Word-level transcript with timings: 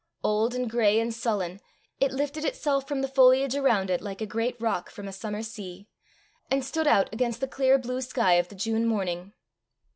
Old 0.23 0.55
and 0.55 0.67
gray 0.67 0.99
and 0.99 1.13
sullen, 1.13 1.59
it 1.99 2.11
lifted 2.11 2.43
itself 2.43 2.87
from 2.87 3.01
the 3.01 3.07
foliage 3.07 3.53
around 3.55 3.91
it 3.91 4.01
like 4.01 4.19
a 4.19 4.25
great 4.25 4.59
rock 4.59 4.89
from 4.89 5.07
a 5.07 5.11
summer 5.13 5.43
sea, 5.43 5.85
and 6.49 6.65
stood 6.65 6.87
out 6.87 7.07
against 7.13 7.39
the 7.39 7.47
clear 7.47 7.77
blue 7.77 8.01
sky 8.01 8.33
of 8.33 8.47
the 8.47 8.55
June 8.55 8.87
morning. 8.87 9.33